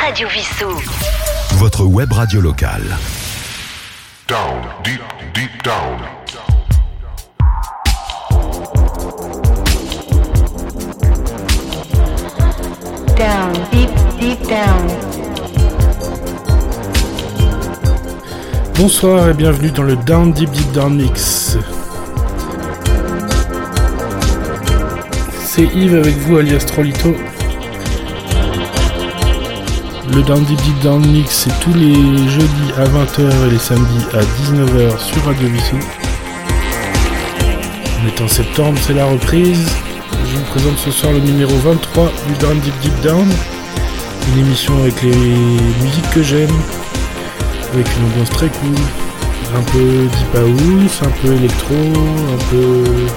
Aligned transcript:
Radio 0.00 0.28
Vissou. 0.28 0.70
Votre 1.56 1.84
web 1.84 2.10
radio 2.10 2.40
locale. 2.40 2.96
Down, 4.26 4.62
deep, 4.82 5.00
deep 5.34 5.62
down. 5.62 6.00
Down, 13.14 13.52
deep, 13.70 13.90
deep 14.18 14.48
down. 14.48 14.88
Bonsoir 18.76 19.28
et 19.28 19.34
bienvenue 19.34 19.70
dans 19.70 19.82
le 19.82 19.96
Down 19.96 20.32
Deep 20.32 20.50
Deep 20.50 20.72
Down 20.72 20.96
Mix. 20.96 21.58
C'est 25.44 25.64
Yves 25.74 25.96
avec 25.96 26.16
vous 26.16 26.38
alias 26.38 26.64
Trollito. 26.66 27.14
Le 30.12 30.22
Deep 30.22 30.60
Deep 30.62 30.78
Down 30.80 31.06
Mix 31.06 31.30
c'est 31.30 31.60
tous 31.60 31.72
les 31.72 31.94
jeudis 31.94 32.72
à 32.76 32.84
20h 32.84 33.46
et 33.46 33.50
les 33.50 33.58
samedis 33.58 34.04
à 34.12 34.20
19h 34.20 34.98
sur 34.98 35.24
Radio 35.24 35.48
Vissou. 35.48 35.78
On 38.02 38.08
est 38.08 38.20
en 38.20 38.26
septembre, 38.26 38.76
c'est 38.84 38.94
la 38.94 39.04
reprise. 39.04 39.68
Je 40.26 40.36
vous 40.36 40.44
présente 40.46 40.78
ce 40.78 40.90
soir 40.90 41.12
le 41.12 41.20
numéro 41.20 41.54
23 41.58 42.12
du 42.26 42.34
Down 42.40 42.58
Deep 42.58 42.74
Deep 42.80 43.00
Down. 43.02 43.28
Une 44.32 44.40
émission 44.40 44.76
avec 44.78 45.00
les 45.02 45.10
musiques 45.10 46.10
que 46.12 46.24
j'aime, 46.24 46.56
avec 47.72 47.86
une 47.96 48.04
ambiance 48.06 48.30
très 48.30 48.48
cool. 48.48 48.78
Un 49.56 49.62
peu 49.62 50.08
deep 50.08 50.34
house, 50.34 51.02
un 51.02 51.10
peu 51.22 51.34
électro, 51.34 51.74
un 51.74 52.50
peu 52.50 52.66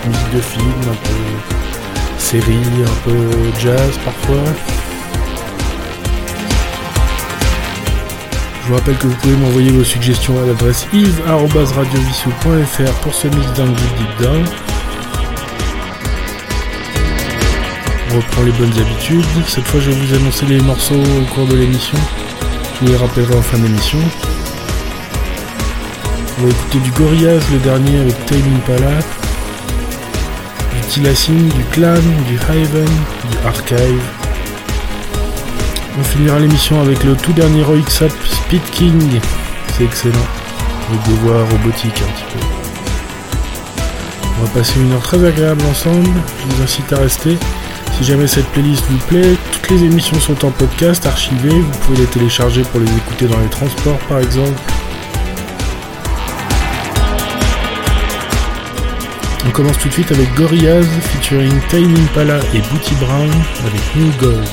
musique 0.08 0.34
de 0.36 0.42
film, 0.42 0.82
un 0.84 1.08
peu 1.08 2.20
série, 2.20 2.84
un 2.86 3.10
peu 3.10 3.60
jazz 3.60 4.00
parfois. 4.06 4.83
Je 8.64 8.70
vous 8.70 8.76
rappelle 8.76 8.98
que 8.98 9.08
vous 9.08 9.16
pouvez 9.16 9.36
m'envoyer 9.36 9.72
vos 9.72 9.84
suggestions 9.84 10.42
à 10.42 10.46
l'adresse 10.46 10.88
yves.radiovissou.fr 10.94 12.94
pour 13.02 13.14
ce 13.14 13.28
mix 13.28 13.52
d'un 13.58 13.66
deep 13.66 14.22
down. 14.22 14.46
On 18.10 18.16
reprend 18.16 18.44
les 18.44 18.54
bonnes 18.54 18.72
habitudes. 18.80 19.26
Cette 19.48 19.66
fois, 19.66 19.82
je 19.82 19.92
vais 19.92 19.98
vous 19.98 20.14
annoncer 20.16 20.46
les 20.46 20.62
morceaux 20.62 20.96
au 20.96 21.26
cours 21.34 21.46
de 21.48 21.58
l'émission. 21.58 21.98
Je 22.76 22.86
vous 22.86 22.92
les 22.94 22.98
rappellerai 22.98 23.36
en 23.36 23.42
fin 23.42 23.58
d'émission. 23.58 24.00
On 26.40 26.44
va 26.44 26.50
écouter 26.50 26.80
du 26.80 26.92
Gorillaz, 26.92 27.42
le 27.52 27.60
dernier 27.60 28.00
avec 28.00 28.26
Tame 28.28 28.56
Impala, 28.56 29.00
du 30.74 30.80
Tilassing, 30.88 31.50
du 31.50 31.66
Clan, 31.66 32.00
du 32.30 32.40
Haven, 32.48 32.88
du 33.30 33.38
Archive. 33.46 34.23
On 36.00 36.04
finira 36.04 36.40
l'émission 36.40 36.82
avec 36.82 37.04
le 37.04 37.16
tout 37.16 37.34
dernier 37.34 37.62
Roixap 37.62 38.12
Speed 38.26 38.64
King. 38.72 39.20
C'est 39.78 39.84
excellent. 39.84 40.26
Avec 40.90 41.04
des 41.04 41.14
voix 41.22 41.44
robotiques 41.44 42.02
un 42.02 42.12
petit 42.12 42.26
peu. 42.34 42.46
On 44.40 44.46
va 44.46 44.50
passer 44.50 44.80
une 44.80 44.92
heure 44.92 45.04
très 45.04 45.24
agréable 45.24 45.62
ensemble. 45.70 46.10
Je 46.40 46.56
vous 46.56 46.64
incite 46.64 46.92
à 46.94 46.98
rester. 46.98 47.38
Si 47.96 48.04
jamais 48.04 48.26
cette 48.26 48.48
playlist 48.48 48.84
vous 48.90 48.98
plaît, 49.06 49.36
toutes 49.52 49.70
les 49.70 49.84
émissions 49.84 50.20
sont 50.20 50.44
en 50.44 50.50
podcast, 50.50 51.06
archivées. 51.06 51.60
Vous 51.60 51.80
pouvez 51.86 52.00
les 52.00 52.08
télécharger 52.08 52.64
pour 52.64 52.80
les 52.80 52.92
écouter 52.92 53.28
dans 53.28 53.40
les 53.40 53.50
transports 53.50 54.00
par 54.10 54.18
exemple. 54.18 54.60
On 59.46 59.52
commence 59.52 59.78
tout 59.78 59.90
de 59.90 59.94
suite 59.94 60.12
avec 60.12 60.34
Gorillaz 60.34 60.86
featuring 61.12 61.54
Tame 61.70 61.94
Impala 61.96 62.40
et 62.56 62.62
Booty 62.72 62.96
Brown 62.96 63.30
avec 63.68 63.96
New 63.96 64.10
Gold. 64.20 64.50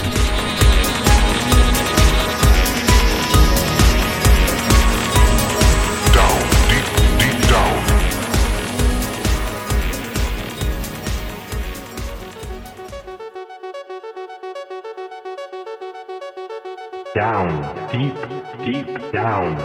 Down. 19.12 19.56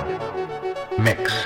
Mix. 0.97 1.45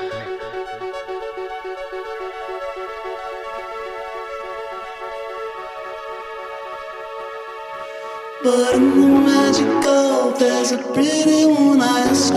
But 8.42 8.76
in 8.76 9.02
the 9.02 9.08
magical, 9.08 10.32
there's 10.40 10.72
a 10.72 10.78
pretty 10.94 11.46
one. 11.46 11.82
I 11.82 12.00
ask 12.10 12.34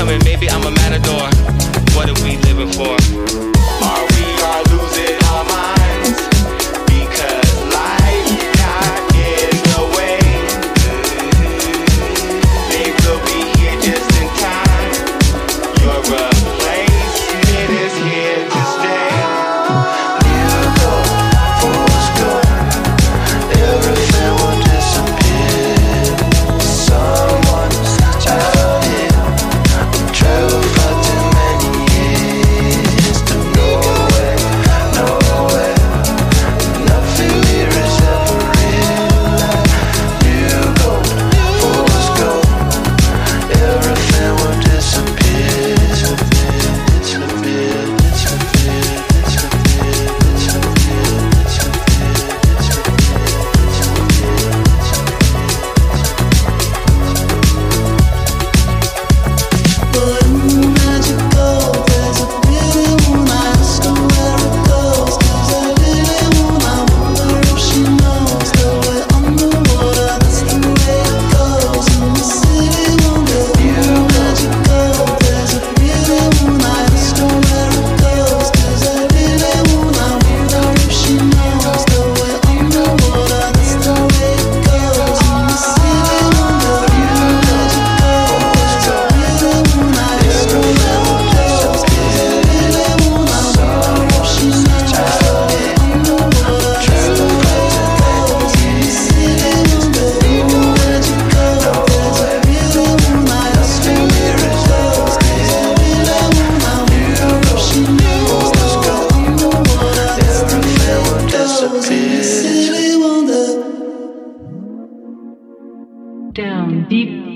coming. 0.00 0.20
Maybe 0.24 0.48
I'm 0.48 0.64
a 0.66 0.70
matador. 0.70 1.28
What 1.94 2.08
are 2.08 2.24
we 2.24 2.38
living 2.38 2.72
for? 2.72 3.39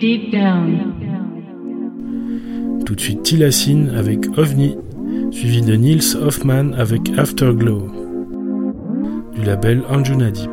Deep 0.04 0.32
Down. 0.32 0.92
Tout 2.84 2.94
de 2.94 3.00
suite 3.00 3.22
Tilacine 3.22 3.88
avec 3.96 4.26
OVNI, 4.36 4.76
suivi 5.30 5.62
de 5.62 5.72
Niels 5.76 6.18
Hoffman 6.20 6.74
avec 6.76 7.00
Afterglow, 7.16 7.88
du 9.34 9.42
label 9.44 9.80
Anjuna 9.88 10.30
Deep. 10.30 10.50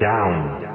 down. 0.00 0.66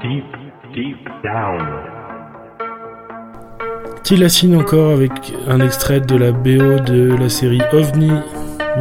Tilassine 4.04 4.56
encore 4.56 4.92
avec 4.92 5.12
un 5.48 5.60
extrait 5.60 6.00
de 6.02 6.16
la 6.16 6.32
BO 6.32 6.80
de 6.80 7.16
la 7.18 7.30
série 7.30 7.62
OVNI 7.72 8.12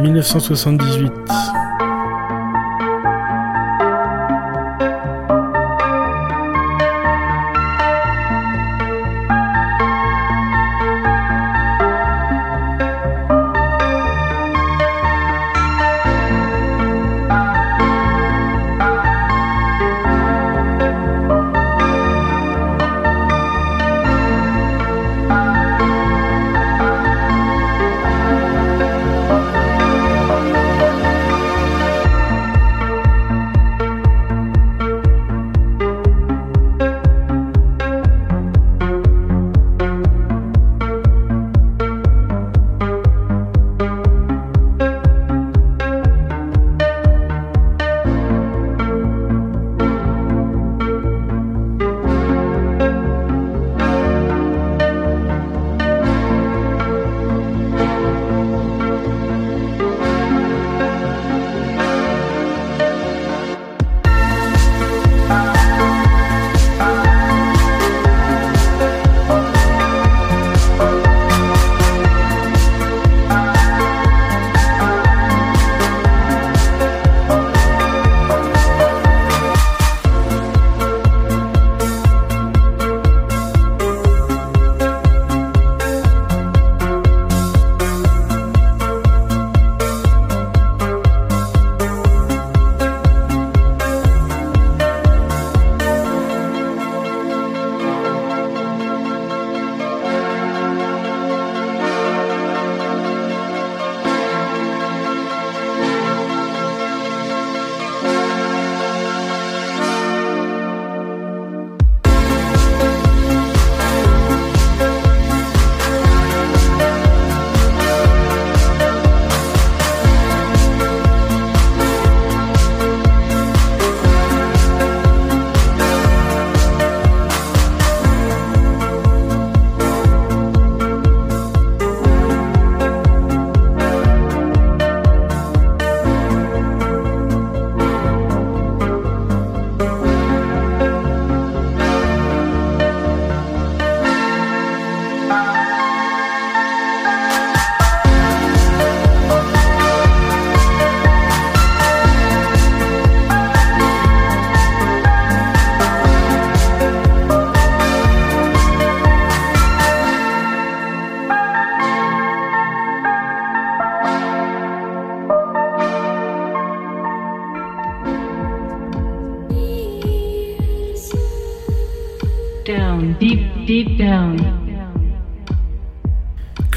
1978. 0.01 1.11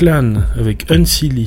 Avec 0.08 0.90
Unsilly. 0.90 1.46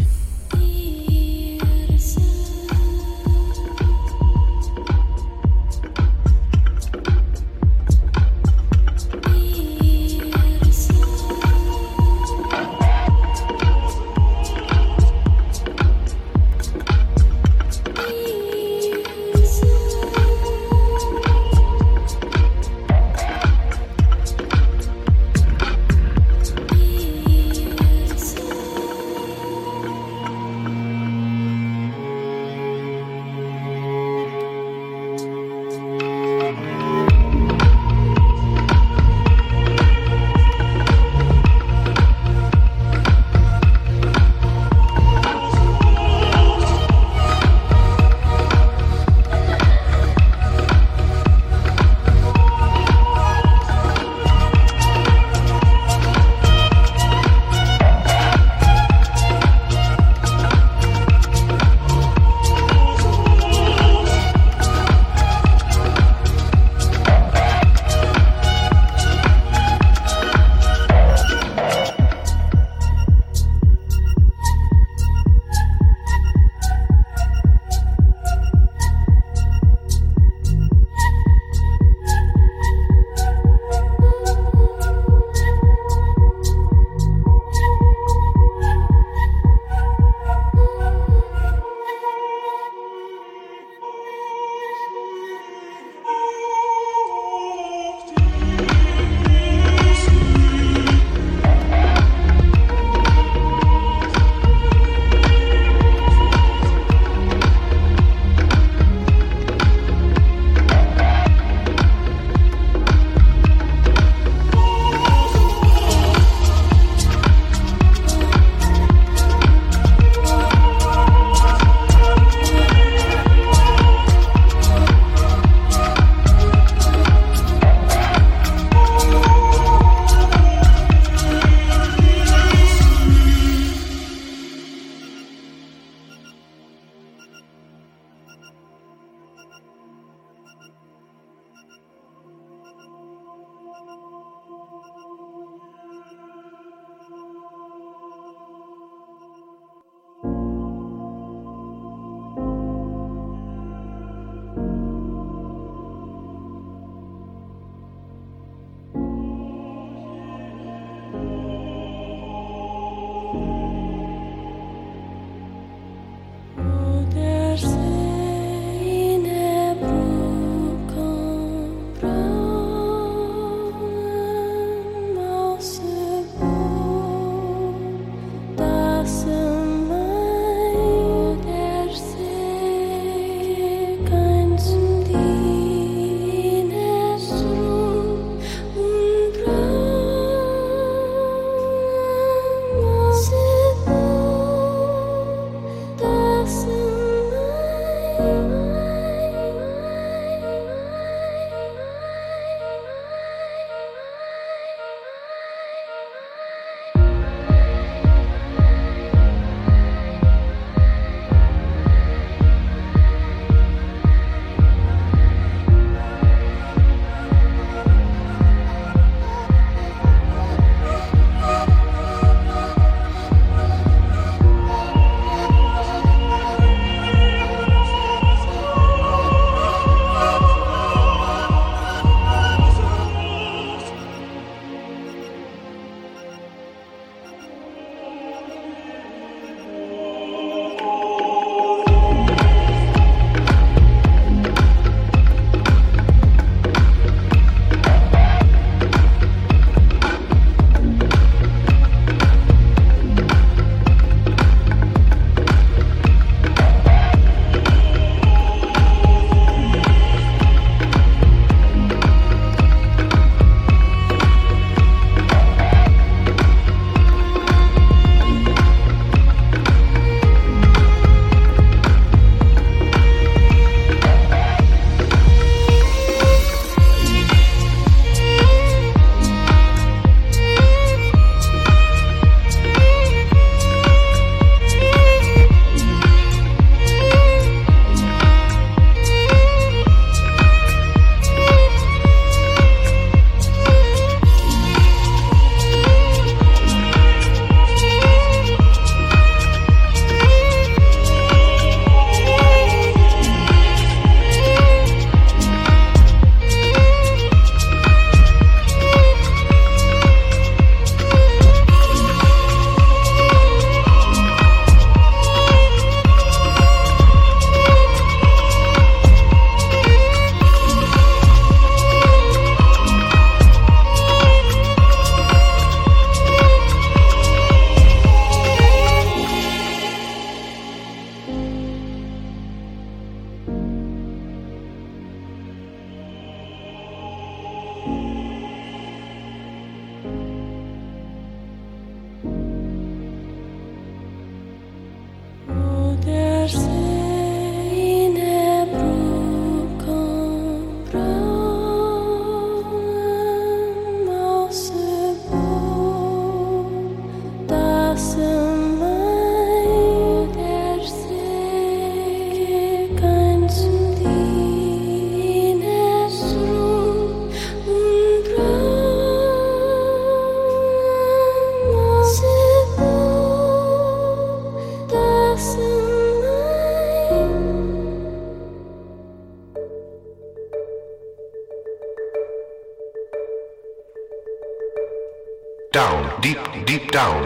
Deep, 386.28 386.66
deep 386.66 386.92
down. 386.92 387.24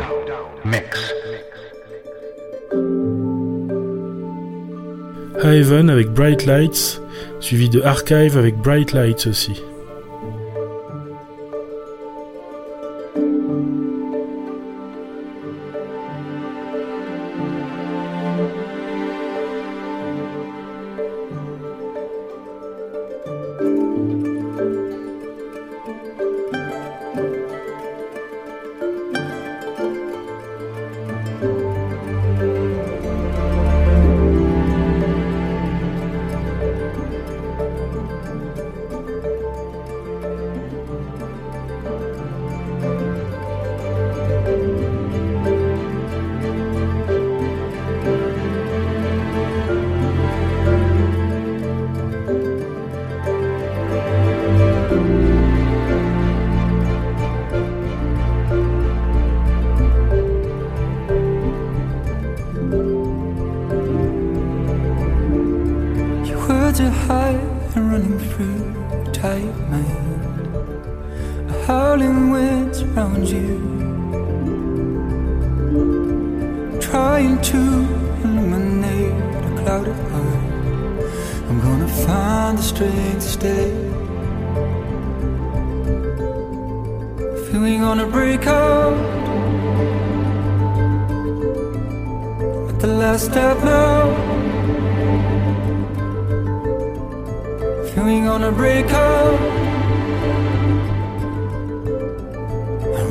Mix. 0.64 1.12
Haven 5.44 5.90
avec 5.90 6.10
Bright 6.10 6.46
Lights, 6.46 7.02
suivi 7.40 7.68
de 7.70 7.82
Archive 7.82 8.38
avec 8.38 8.58
Bright 8.58 8.94
Lights 8.94 9.26
aussi. 9.26 9.60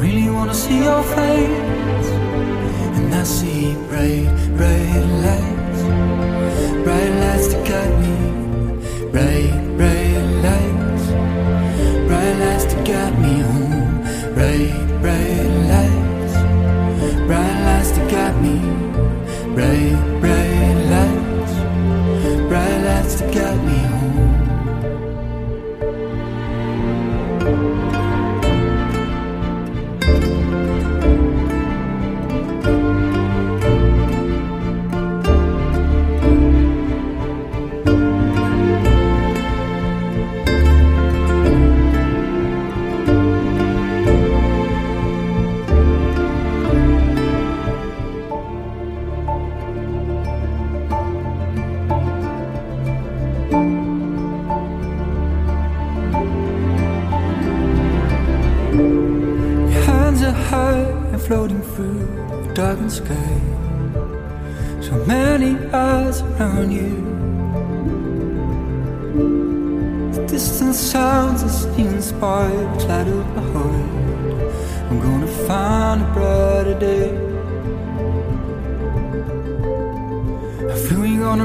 really 0.00 0.30
wanna 0.30 0.54
see 0.54 0.82
your 0.82 1.02
face. 1.02 2.08
And 2.96 3.14
I 3.14 3.22
see 3.22 3.74
bright, 3.88 4.28
bright 4.56 5.04
lights. 5.26 5.82
Bright 6.84 7.12
lights 7.22 7.48
to 7.52 7.58
guide 7.68 7.94
me. 8.02 8.14
Bright, 9.12 9.76
bright 9.76 10.24
lights. 10.44 10.69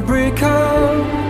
become 0.08 1.25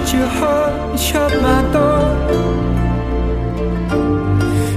shut 0.00 0.14
your 0.14 0.26
heart, 0.26 0.92
you 0.92 0.98
shut 0.98 1.42
my 1.42 1.62
door. 1.72 2.08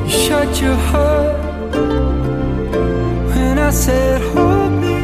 You 0.03 0.09
shut 0.09 0.62
your 0.62 0.75
heart 0.75 1.73
when 3.29 3.59
I 3.59 3.69
said, 3.69 4.21
Hold 4.33 4.71
me. 4.81 4.99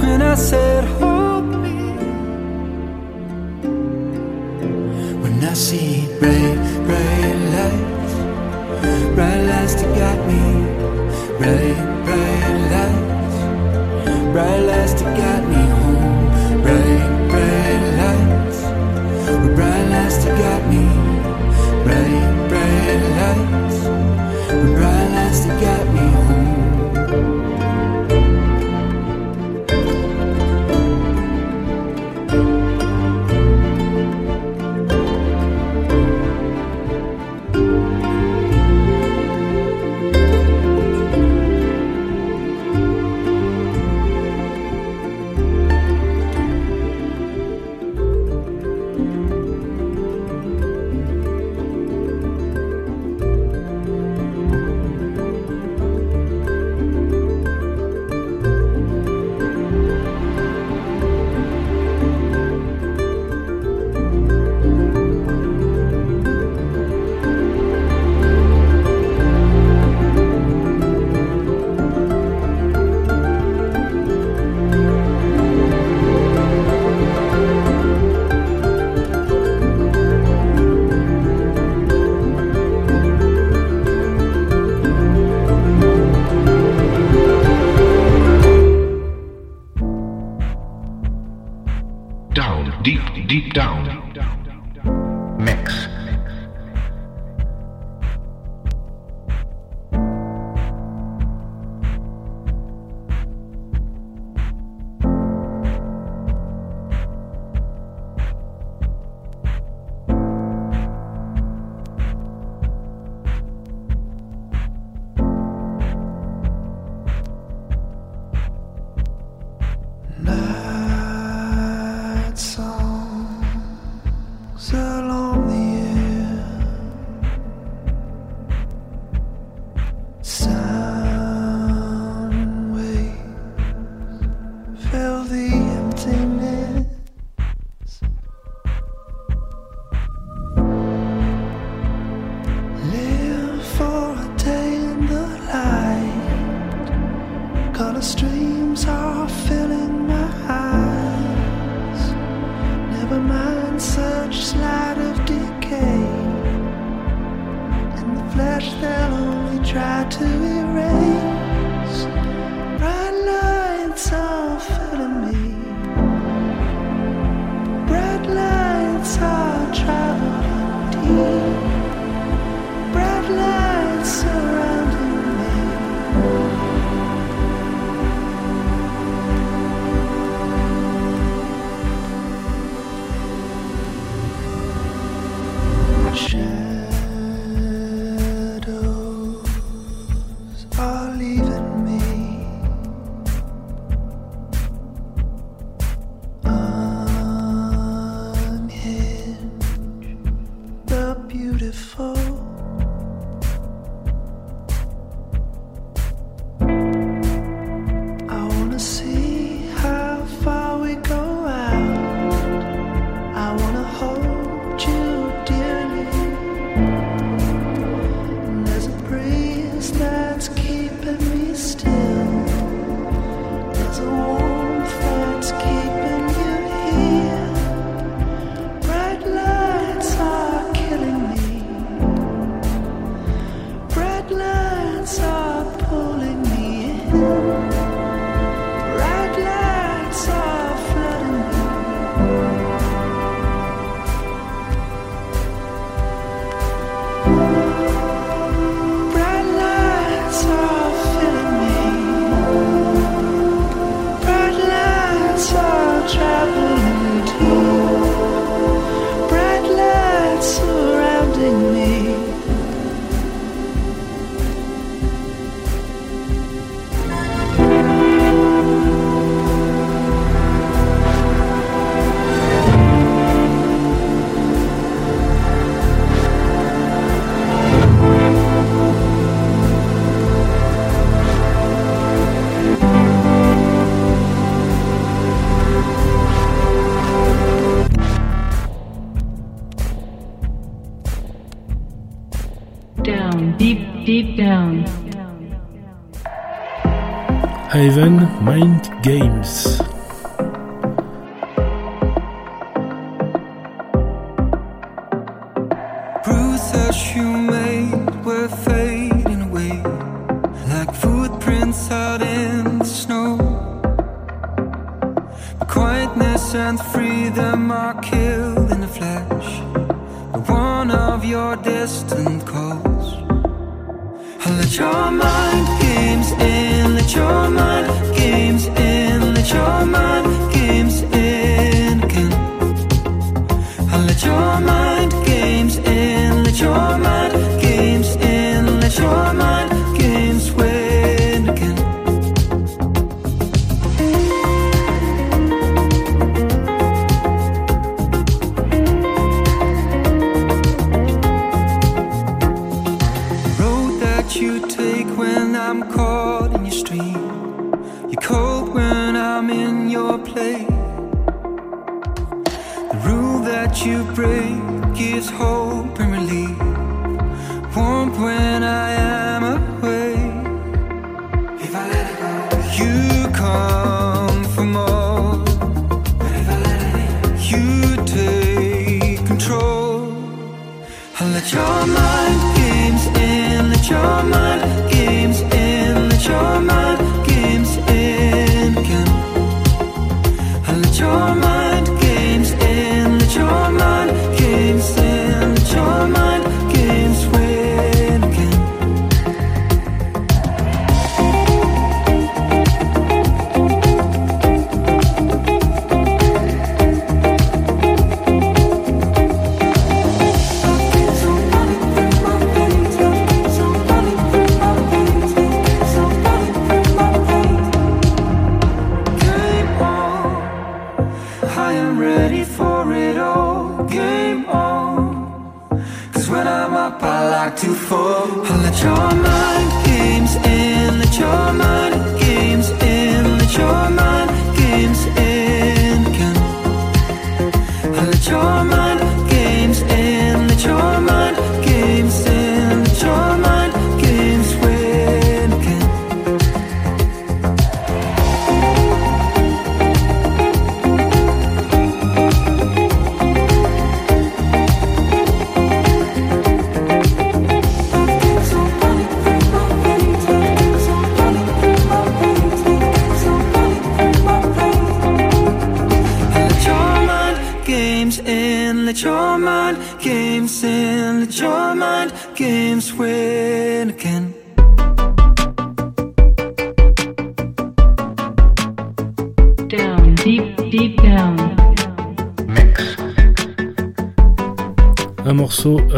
When 0.00 0.22
I 0.22 0.34
said, 0.34 0.84
Hold 0.98 1.44
me. 1.62 1.78
When 5.22 5.44
I 5.44 5.54
see 5.54 6.06
bright, 6.18 6.58
bright 6.86 7.36
lights, 7.54 8.14
bright 9.14 9.42
lights 9.50 9.74
to 9.74 9.86
got 10.00 10.18
me, 10.28 10.42
bright, 11.38 11.78
bright 12.06 12.58
lights, 12.72 13.38
bright 14.32 14.60
lights 14.68 14.94
to 14.94 15.04
got 15.04 15.48
me. 15.48 15.65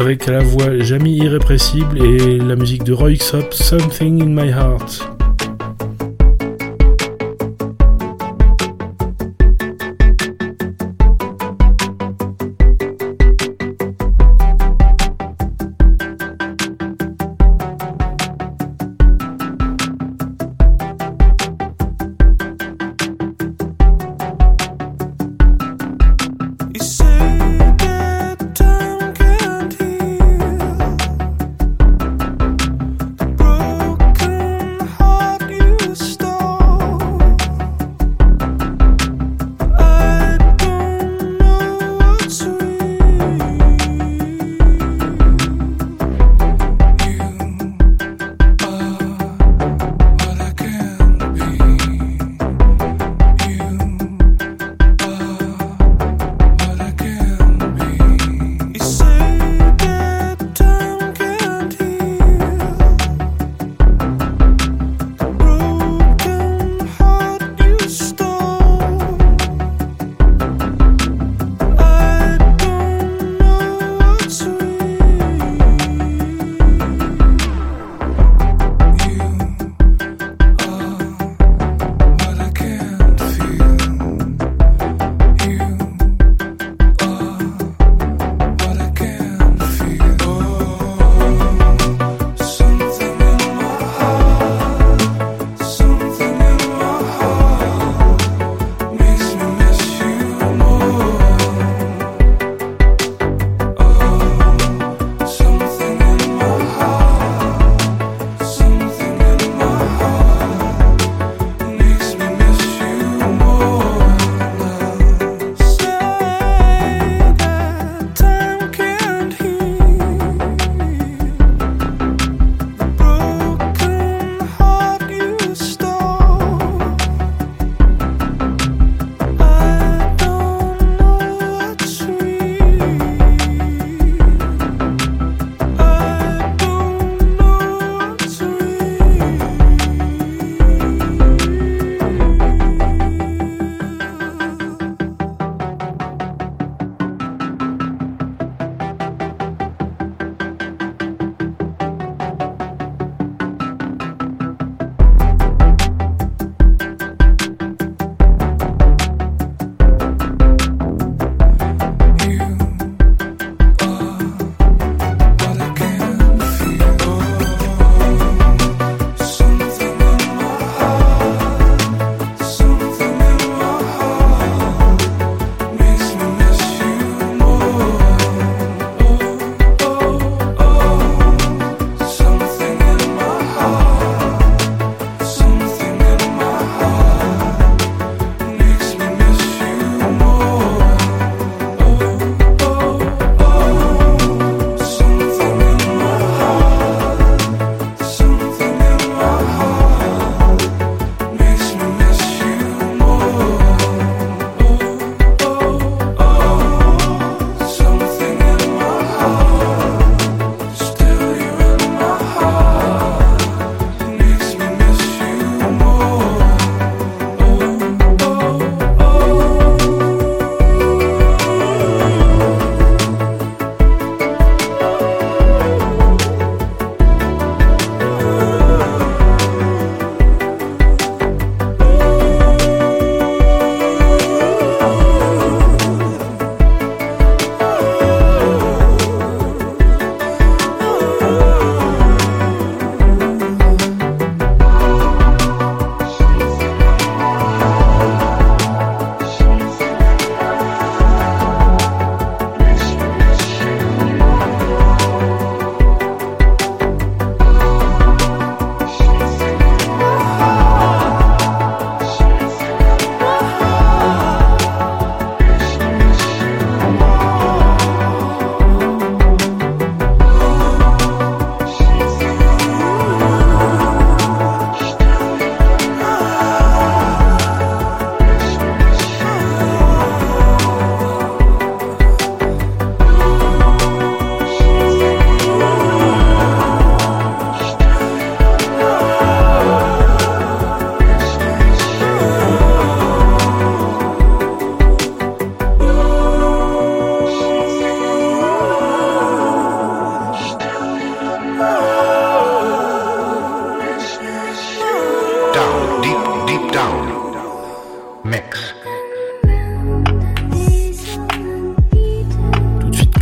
Avec 0.08 0.24
la 0.24 0.38
voix 0.38 0.78
jamais 0.78 1.10
irrépressible 1.10 2.02
et 2.02 2.38
la 2.38 2.56
musique 2.56 2.82
de 2.82 2.94
Roy 2.94 3.16
Xop, 3.16 3.52
Something 3.52 4.22
in 4.22 4.42
My 4.42 4.48
Heart. 4.48 5.07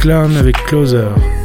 Avec 0.08 0.56
Closer. 0.66 1.35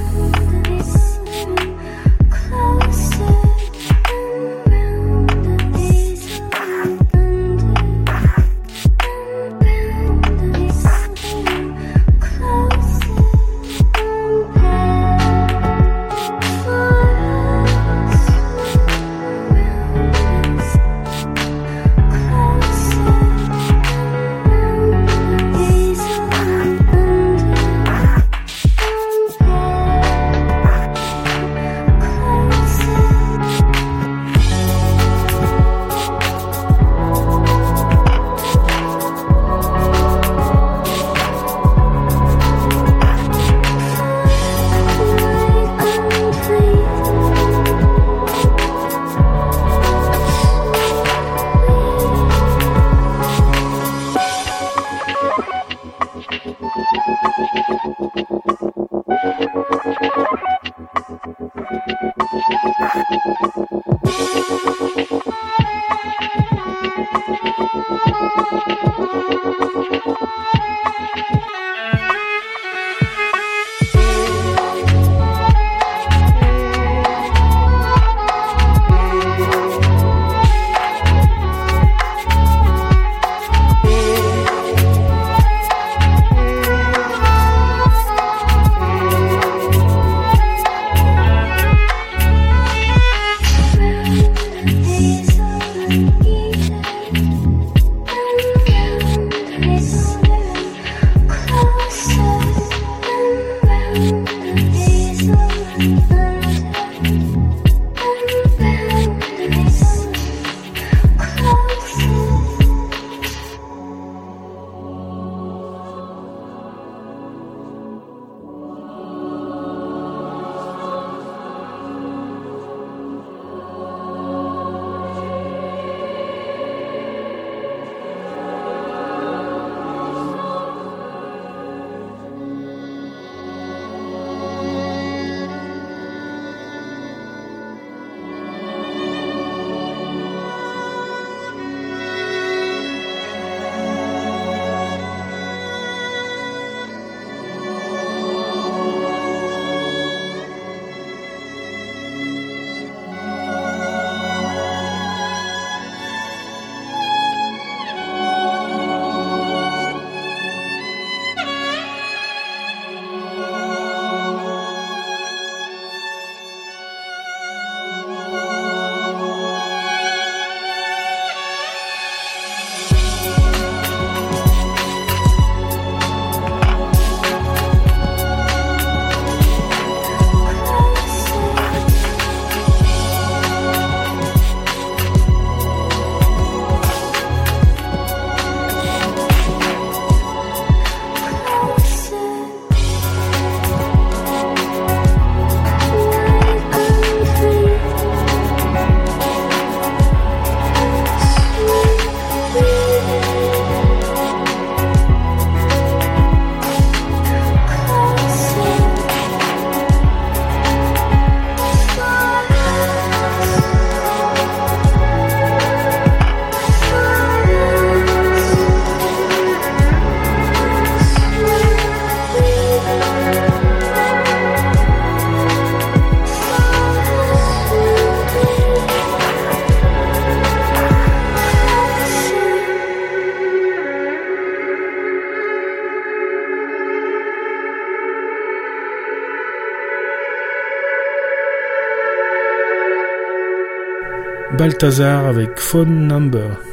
Balthazar 244.81 245.27
avec 245.27 245.59
Phone 245.59 246.07
Number. 246.07 246.70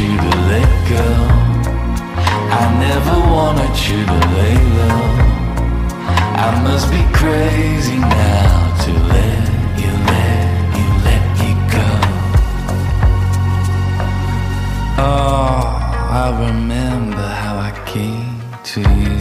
You 0.00 0.08
to 0.08 0.32
let 0.52 0.70
go 0.88 1.06
I 2.60 2.64
never 2.86 3.16
wanted 3.34 3.74
you 3.88 4.00
to 4.04 4.18
lay 4.36 4.58
low 4.78 5.02
I 6.46 6.60
must 6.62 6.90
be 6.90 7.02
crazy 7.12 7.98
now 7.98 8.76
to 8.84 8.90
let 9.14 9.44
you 9.82 9.92
let 10.12 10.44
you 10.78 10.88
let 11.08 11.24
you 11.42 11.54
go 11.76 11.88
Oh, 14.98 15.60
I 16.10 16.26
remember 16.46 17.26
how 17.42 17.56
I 17.56 17.72
came 17.86 18.40
to 18.72 18.80
you. 18.80 19.16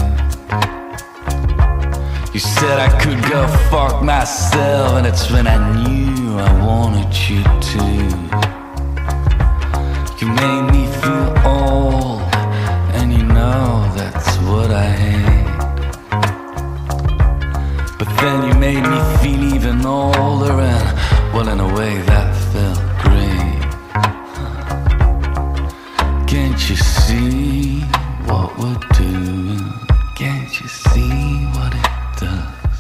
You 2.33 2.39
said 2.39 2.79
I 2.79 2.89
could 3.01 3.21
go 3.29 3.47
fuck 3.69 4.03
myself, 4.03 4.93
and 4.97 5.07
it's 5.07 5.29
when 5.31 5.47
I 5.47 5.57
knew 5.83 6.37
I 6.37 6.51
wanted 6.65 7.13
you 7.29 7.43
to. 7.43 8.54
You 10.17 10.27
made 10.27 10.71
me 10.71 10.87
feel 10.87 11.33
old, 11.45 12.21
and 12.95 13.11
you 13.11 13.23
know 13.23 13.85
that's 13.95 14.37
what 14.47 14.71
I 14.71 14.87
hate. 15.03 15.45
But 17.99 18.07
then 18.21 18.47
you 18.47 18.53
made 18.57 18.81
me 18.81 18.99
feel 19.19 19.43
even 19.53 19.85
older, 19.85 20.53
and 20.53 21.33
well, 21.33 21.49
in 21.49 21.59
a 21.59 21.67
way 21.75 21.97
that 21.97 22.33
felt 22.53 22.79
great. 23.03 23.61
Can't 26.27 26.69
you 26.69 26.77
see 26.77 27.81
what 28.25 28.57
we're 28.57 28.79
doing? 28.93 29.69
Can't 30.15 30.61
you 30.61 30.67
see 30.69 31.45
what 31.55 31.73
it 31.75 31.89
does? 32.21 32.79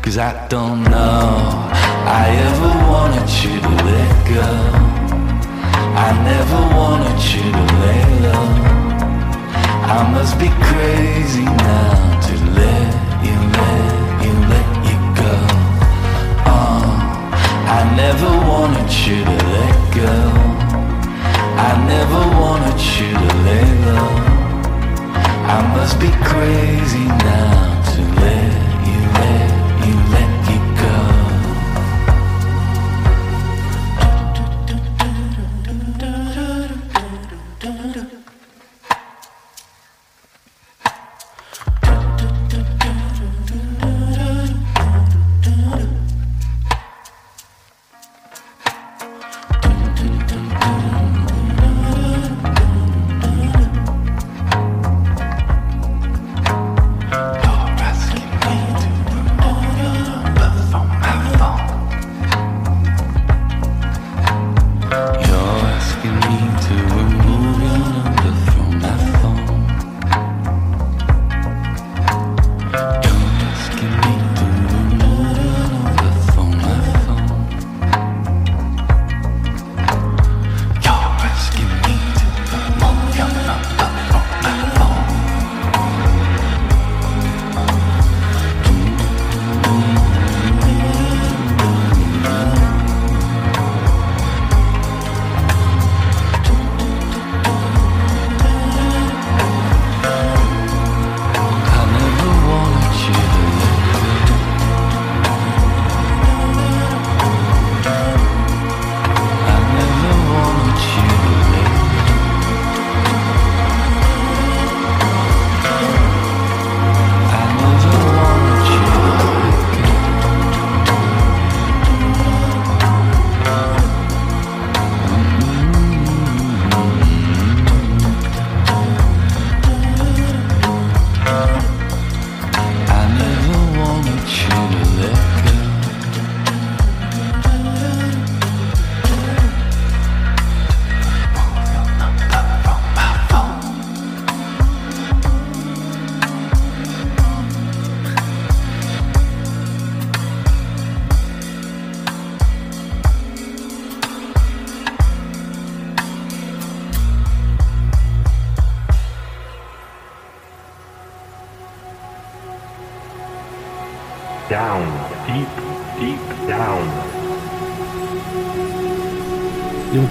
Cause 0.00 0.16
I 0.16 0.48
don't 0.48 0.84
know 0.84 1.68
I 2.06 2.24
ever 2.48 2.70
wanted 2.90 3.28
you 3.42 3.60
to 3.60 3.68
let 3.84 4.28
go 4.28 4.93
I 5.96 6.10
never 6.24 6.60
wanted 6.76 7.20
you 7.32 7.52
to 7.52 7.64
lay 7.82 8.04
low. 8.26 8.48
I 9.96 10.10
must 10.10 10.38
be 10.40 10.48
crazy 10.68 11.44
now 11.44 12.20
to 12.26 12.34
let 12.58 12.90
you 13.26 13.36
let 13.60 14.24
you 14.24 14.32
let 14.52 14.68
you 14.90 14.98
go. 15.22 15.36
Oh, 16.50 16.82
I 17.78 17.80
never 17.96 18.30
wanted 18.50 18.90
you 19.06 19.22
to 19.24 19.36
let 19.54 19.76
go. 19.94 20.14
I 21.68 21.72
never 21.86 22.20
wanted 22.42 22.80
you 22.98 23.10
to 23.14 23.30
lay 23.46 23.68
low. 23.86 24.14
I 25.46 25.60
must 25.76 26.00
be 26.00 26.10
crazy 26.26 27.06
now 27.06 27.82
to 27.94 28.00
let 28.20 28.63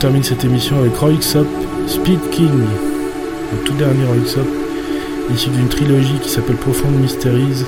termine 0.03 0.21
cette 0.21 0.43
émission 0.43 0.77
avec 0.79 0.97
Roy 0.97 1.13
Xop, 1.13 1.47
Speed 1.87 2.19
King, 2.29 2.49
le 2.49 3.57
tout 3.63 3.73
dernier 3.75 4.03
Roy 4.03 4.17
Xop, 4.25 4.45
issu 5.33 5.49
d'une 5.49 5.69
trilogie 5.69 6.19
qui 6.21 6.27
s'appelle 6.27 6.57
Profound 6.57 6.99
Mysteries. 6.99 7.63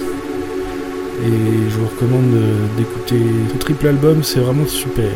Et 1.23 1.69
je 1.69 1.75
vous 1.77 1.87
recommande 1.87 2.33
d'écouter 2.75 3.21
ce 3.53 3.57
triple 3.57 3.87
album, 3.87 4.21
c'est 4.21 4.41
vraiment 4.41 4.67
super. 4.67 5.13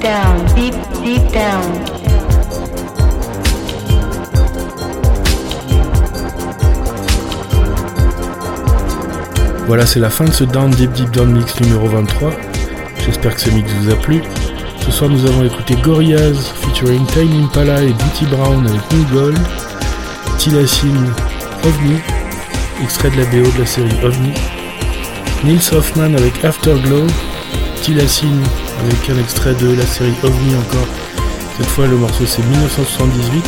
Down, 0.00 0.46
deep, 0.54 0.74
deep 1.04 1.30
down. 1.30 1.60
Voilà, 9.66 9.84
c'est 9.84 10.00
la 10.00 10.08
fin 10.08 10.24
de 10.24 10.30
ce 10.30 10.44
Down 10.44 10.70
Deep 10.70 10.92
Deep 10.92 11.10
Down 11.10 11.32
Mix 11.32 11.60
numéro 11.60 11.86
23. 11.86 12.32
J'espère 13.04 13.34
que 13.34 13.42
ce 13.42 13.50
mix 13.50 13.70
vous 13.72 13.90
a 13.90 13.96
plu. 13.96 14.22
Ce 14.86 14.90
soir, 14.90 15.10
nous 15.10 15.26
avons 15.26 15.44
écouté 15.44 15.74
Gorillaz 15.82 16.50
featuring 16.62 17.04
Tiny 17.08 17.44
Impala 17.44 17.82
et 17.82 17.92
Beauty 17.92 18.24
Brown 18.24 18.66
avec 18.66 18.80
New 18.92 19.04
Gold, 19.12 19.38
Tilassine 20.38 21.12
OVNI, 21.62 21.98
extrait 22.82 23.10
de 23.10 23.18
la 23.18 23.24
BO 23.26 23.50
de 23.50 23.58
la 23.58 23.66
série 23.66 24.02
OVNI, 24.02 24.32
Nils 25.44 25.74
Hoffman 25.74 26.14
avec 26.14 26.42
Afterglow, 26.42 27.06
Tilassine 27.82 28.42
avec 28.84 29.10
un 29.10 29.18
extrait 29.20 29.54
de 29.54 29.74
la 29.74 29.86
série 29.86 30.14
OVNI 30.22 30.56
encore. 30.56 30.88
Cette 31.56 31.66
fois, 31.66 31.86
le 31.86 31.96
morceau 31.96 32.24
c'est 32.26 32.42
1978. 32.42 33.44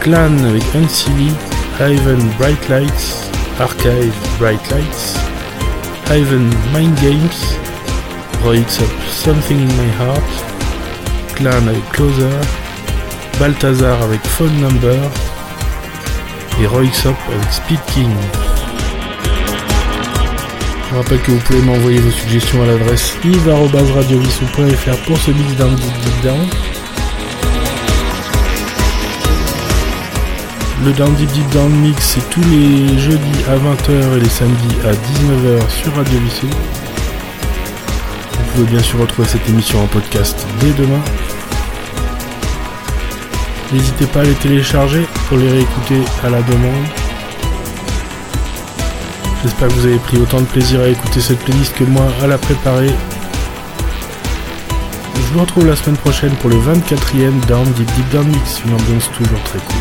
Clan 0.00 0.38
avec 0.46 0.62
Unsilly, 0.74 1.32
Haven 1.80 2.28
Bright 2.38 2.68
Lights, 2.68 3.30
Archive 3.58 4.14
Bright 4.38 4.60
Lights, 4.70 5.16
Haven 6.10 6.50
Mind 6.72 6.94
Games, 7.00 7.58
Roy 8.44 8.58
Up 8.58 8.90
Something 9.10 9.60
in 9.60 9.72
My 9.82 9.90
Heart, 9.98 10.44
Clan 11.34 11.66
avec 11.66 11.88
Closer, 11.90 12.38
Balthazar 13.38 14.02
avec 14.02 14.20
Phone 14.26 14.54
Number 14.60 14.98
et 16.60 16.66
Roy 16.66 16.90
Up 17.06 17.16
avec 17.28 17.52
Speed 17.52 17.80
King. 17.86 18.14
Je 20.94 20.98
rappelle 21.00 21.22
que 21.22 21.32
vous 21.32 21.40
pouvez 21.40 21.60
m'envoyer 21.60 21.98
vos 21.98 22.10
suggestions 22.12 22.62
à 22.62 22.66
l'adresse 22.66 23.16
yves.radiovissou.fr 23.24 24.96
pour 25.08 25.18
ce 25.18 25.32
mix 25.32 25.56
down 25.56 25.74
deep 25.74 25.92
deep 26.04 26.22
down. 26.22 26.38
Le 30.84 30.92
Down 30.92 31.12
Deep 31.16 31.32
Deep 31.32 31.48
Down 31.50 31.72
Mix, 31.80 32.00
c'est 32.00 32.30
tous 32.30 32.44
les 32.48 32.96
jeudis 32.96 33.44
à 33.48 33.56
20h 33.56 34.16
et 34.16 34.20
les 34.20 34.28
samedis 34.28 34.76
à 34.84 34.92
19h 34.92 35.68
sur 35.68 35.92
Radio 35.96 36.20
Vissou. 36.20 36.46
Vous 38.38 38.44
pouvez 38.52 38.66
bien 38.70 38.80
sûr 38.80 39.00
retrouver 39.00 39.26
cette 39.26 39.48
émission 39.48 39.82
en 39.82 39.88
podcast 39.88 40.46
dès 40.60 40.70
demain. 40.74 41.02
N'hésitez 43.72 44.06
pas 44.06 44.20
à 44.20 44.24
les 44.24 44.34
télécharger 44.34 45.04
pour 45.28 45.38
les 45.38 45.50
réécouter 45.50 46.02
à 46.22 46.30
la 46.30 46.40
demande. 46.42 47.03
J'espère 49.44 49.68
que 49.68 49.74
vous 49.74 49.84
avez 49.84 49.98
pris 49.98 50.16
autant 50.16 50.40
de 50.40 50.46
plaisir 50.46 50.80
à 50.80 50.88
écouter 50.88 51.20
cette 51.20 51.38
playlist 51.40 51.74
que 51.74 51.84
moi 51.84 52.06
à 52.22 52.26
la 52.26 52.38
préparer. 52.38 52.88
Je 55.16 55.20
vous 55.34 55.40
retrouve 55.40 55.66
la 55.66 55.76
semaine 55.76 55.98
prochaine 55.98 56.34
pour 56.36 56.48
le 56.48 56.56
24e 56.56 57.44
Down 57.46 57.70
Deep 57.72 57.92
Deep 57.92 58.08
Down 58.10 58.26
Mix, 58.26 58.62
une 58.64 58.72
ambiance 58.72 59.10
toujours 59.12 59.42
très 59.42 59.58
cool. 59.58 59.76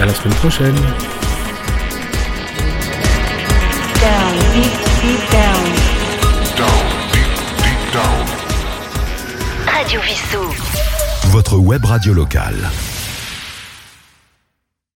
À 0.00 0.06
la 0.06 0.12
semaine 0.12 0.34
prochaine. 0.34 0.74
Down, 4.00 4.34
deep, 4.52 4.72
deep 5.00 5.22
down. 5.30 5.62
Down, 6.56 6.84
deep, 7.12 7.30
deep 7.58 7.92
down. 7.92 8.26
Radio 9.72 10.00
Vissou. 10.00 10.52
Votre 11.30 11.56
web 11.58 11.84
radio 11.84 12.12
locale. 12.12 12.68